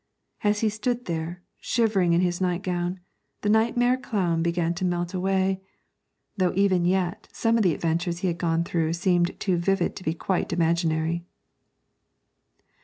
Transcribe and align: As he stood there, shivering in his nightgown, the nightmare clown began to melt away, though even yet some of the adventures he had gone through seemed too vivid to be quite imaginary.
As 0.43 0.61
he 0.61 0.69
stood 0.69 1.05
there, 1.05 1.43
shivering 1.59 2.13
in 2.13 2.21
his 2.21 2.41
nightgown, 2.41 3.01
the 3.41 3.49
nightmare 3.51 3.97
clown 3.97 4.41
began 4.41 4.73
to 4.73 4.83
melt 4.83 5.13
away, 5.13 5.61
though 6.35 6.53
even 6.55 6.85
yet 6.85 7.27
some 7.31 7.55
of 7.55 7.61
the 7.61 7.75
adventures 7.75 8.17
he 8.25 8.27
had 8.27 8.39
gone 8.39 8.63
through 8.63 8.93
seemed 8.93 9.39
too 9.39 9.57
vivid 9.57 9.95
to 9.97 10.03
be 10.03 10.15
quite 10.15 10.51
imaginary. 10.51 11.23